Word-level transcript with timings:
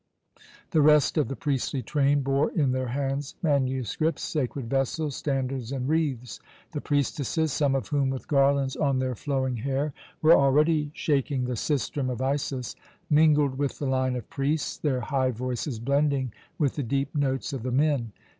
The 0.71 0.81
rest 0.81 1.15
of 1.15 1.27
the 1.27 1.35
priestly 1.35 1.83
train 1.83 2.23
bore 2.23 2.49
in 2.49 2.71
their 2.71 2.87
hands 2.87 3.35
manuscripts, 3.43 4.23
sacred 4.23 4.67
vessels, 4.67 5.15
standards, 5.15 5.71
and 5.71 5.87
wreaths. 5.87 6.39
The 6.71 6.81
priestesses 6.81 7.53
some 7.53 7.75
of 7.75 7.89
whom, 7.89 8.09
with 8.09 8.27
garlands 8.27 8.75
on 8.75 8.97
their 8.97 9.13
flowing 9.13 9.57
hair, 9.57 9.93
were 10.23 10.33
already 10.33 10.89
shaking 10.95 11.43
the 11.45 11.55
sistrum 11.55 12.09
of 12.09 12.19
Isis 12.19 12.75
mingled 13.11 13.59
with 13.59 13.77
the 13.77 13.85
line 13.85 14.15
of 14.15 14.27
priests, 14.27 14.75
their 14.75 15.01
high 15.01 15.29
voices 15.29 15.77
blending 15.77 16.33
with 16.57 16.77
the 16.77 16.81
deep 16.81 17.13
notes 17.13 17.53
of 17.53 17.61
the 17.61 17.71
men. 17.71 18.11